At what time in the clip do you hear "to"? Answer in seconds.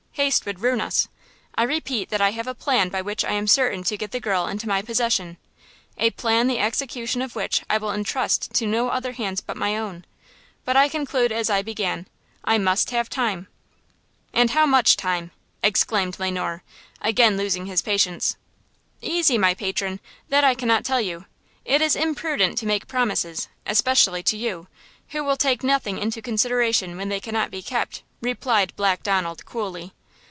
3.85-3.97, 8.55-8.67, 22.59-22.67, 24.23-24.35